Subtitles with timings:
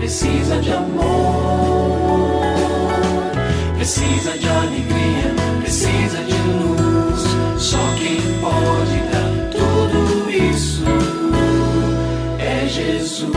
[0.00, 2.40] precisa de amor,
[3.76, 7.62] precisa de alegria, precisa de luz.
[7.62, 10.84] Só quem pode dar tudo isso
[12.38, 13.30] é Jesus.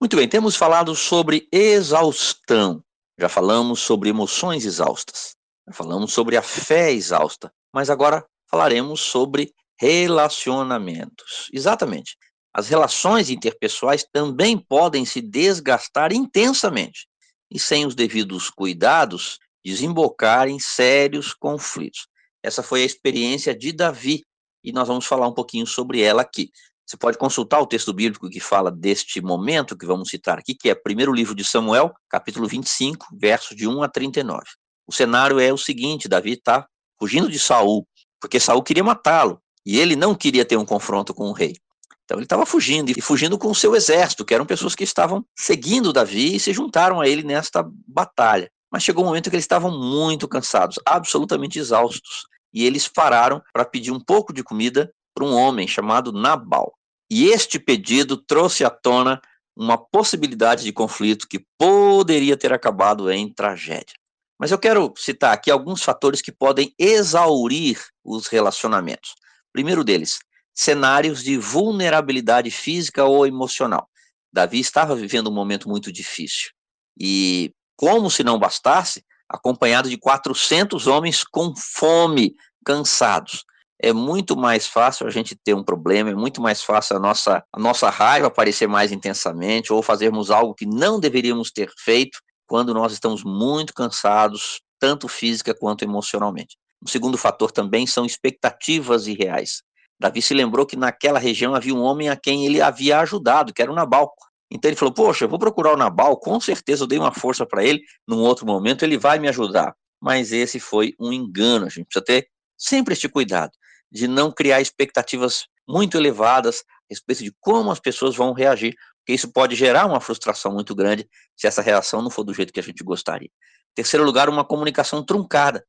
[0.00, 2.82] Muito bem, temos falado sobre exaustão.
[3.18, 5.36] Já falamos sobre emoções exaustas.
[5.68, 7.52] Já falamos sobre a fé exausta.
[7.72, 11.48] Mas agora falaremos sobre relacionamentos.
[11.52, 12.16] Exatamente.
[12.52, 17.06] As relações interpessoais também podem se desgastar intensamente
[17.50, 22.08] e, sem os devidos cuidados, desembocar em sérios conflitos.
[22.42, 24.22] Essa foi a experiência de Davi
[24.64, 26.50] e nós vamos falar um pouquinho sobre ela aqui.
[26.86, 30.68] Você pode consultar o texto bíblico que fala deste momento que vamos citar aqui, que
[30.68, 34.42] é primeiro livro de Samuel, capítulo 25, versos de 1 a 39.
[34.88, 36.66] O cenário é o seguinte: Davi está
[36.98, 37.86] fugindo de Saul,
[38.20, 41.56] porque Saul queria matá-lo, e ele não queria ter um confronto com o rei.
[42.04, 45.24] Então ele estava fugindo, e fugindo com o seu exército, que eram pessoas que estavam
[45.36, 48.50] seguindo Davi e se juntaram a ele nesta batalha.
[48.70, 53.64] Mas chegou um momento que eles estavam muito cansados, absolutamente exaustos, e eles pararam para
[53.64, 56.72] pedir um pouco de comida para um homem chamado Nabal.
[57.10, 59.20] E este pedido trouxe à tona
[59.56, 63.94] uma possibilidade de conflito que poderia ter acabado em tragédia.
[64.38, 67.78] Mas eu quero citar aqui alguns fatores que podem exaurir
[68.16, 69.14] os relacionamentos.
[69.52, 70.18] Primeiro deles,
[70.54, 73.88] cenários de vulnerabilidade física ou emocional.
[74.32, 76.50] Davi estava vivendo um momento muito difícil.
[76.98, 83.44] E, como se não bastasse, acompanhado de 400 homens com fome, cansados
[83.82, 87.42] é muito mais fácil a gente ter um problema, é muito mais fácil a nossa,
[87.50, 92.74] a nossa raiva aparecer mais intensamente ou fazermos algo que não deveríamos ter feito quando
[92.74, 96.58] nós estamos muito cansados, tanto física quanto emocionalmente.
[96.82, 99.62] O segundo fator também são expectativas irreais.
[99.98, 103.60] Davi se lembrou que naquela região havia um homem a quem ele havia ajudado, que
[103.60, 104.12] era o Nabal.
[104.50, 107.44] Então ele falou: Poxa, eu vou procurar o Nabal, com certeza eu dei uma força
[107.44, 109.74] para ele, num outro momento ele vai me ajudar.
[110.00, 113.52] Mas esse foi um engano, a gente precisa ter sempre este cuidado
[113.92, 119.12] de não criar expectativas muito elevadas a respeito de como as pessoas vão reagir, porque
[119.12, 122.60] isso pode gerar uma frustração muito grande se essa reação não for do jeito que
[122.60, 123.30] a gente gostaria.
[123.74, 125.64] Terceiro lugar, uma comunicação truncada.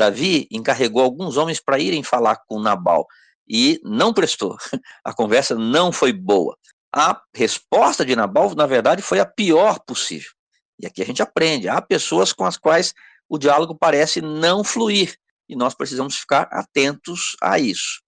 [0.00, 3.06] Davi encarregou alguns homens para irem falar com Nabal
[3.46, 4.56] e não prestou.
[5.04, 6.56] A conversa não foi boa.
[6.90, 10.30] A resposta de Nabal, na verdade, foi a pior possível.
[10.80, 11.68] E aqui a gente aprende.
[11.68, 12.94] Há pessoas com as quais
[13.28, 15.14] o diálogo parece não fluir
[15.48, 18.00] e nós precisamos ficar atentos a isso.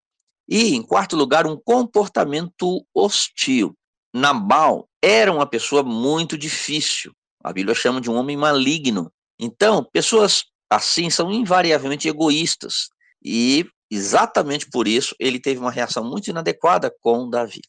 [0.49, 3.77] E, em quarto lugar, um comportamento hostil.
[4.15, 7.13] Nabal era uma pessoa muito difícil.
[7.45, 9.13] A Bíblia chama de um homem maligno.
[9.39, 10.45] Então, pessoas
[10.77, 12.89] assim são invariavelmente egoístas.
[13.25, 17.63] E, exatamente por isso, ele teve uma reação muito inadequada com Davi.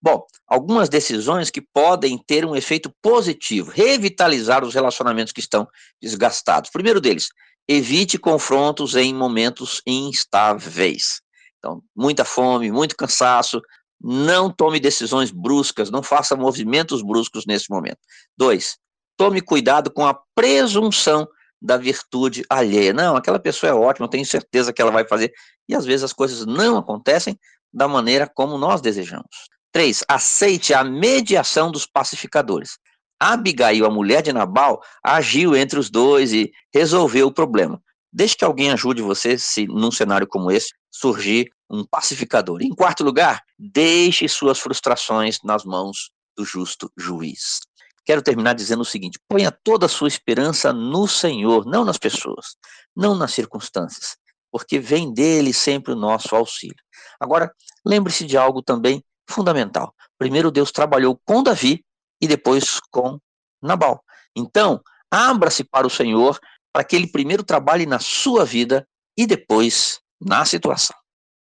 [0.00, 5.66] Bom, algumas decisões que podem ter um efeito positivo, revitalizar os relacionamentos que estão
[6.00, 6.70] desgastados.
[6.70, 7.28] Primeiro deles,
[7.66, 11.22] evite confrontos em momentos instáveis.
[11.58, 13.62] Então, muita fome, muito cansaço,
[13.98, 17.96] não tome decisões bruscas, não faça movimentos bruscos nesse momento.
[18.36, 18.76] Dois,
[19.16, 21.26] tome cuidado com a presunção
[21.60, 22.92] da virtude alheia.
[22.92, 25.32] Não, aquela pessoa é ótima, eu tenho certeza que ela vai fazer.
[25.68, 27.38] E às vezes as coisas não acontecem
[27.72, 29.48] da maneira como nós desejamos.
[29.72, 32.78] Três, aceite a mediação dos pacificadores.
[33.18, 37.82] Abigail, a mulher de Nabal, agiu entre os dois e resolveu o problema.
[38.12, 42.62] Deixe que alguém ajude você, se num cenário como esse surgir um pacificador.
[42.62, 47.60] Em quarto lugar, deixe suas frustrações nas mãos do justo juiz.
[48.04, 52.56] Quero terminar dizendo o seguinte: ponha toda a sua esperança no Senhor, não nas pessoas,
[52.94, 54.16] não nas circunstâncias,
[54.50, 56.76] porque vem dele sempre o nosso auxílio.
[57.18, 57.52] Agora,
[57.84, 59.94] lembre-se de algo também fundamental.
[60.18, 61.84] Primeiro, Deus trabalhou com Davi
[62.20, 63.18] e depois com
[63.62, 64.02] Nabal.
[64.36, 66.38] Então, abra-se para o Senhor
[66.72, 68.86] para que ele primeiro trabalhe na sua vida
[69.16, 70.96] e depois na situação.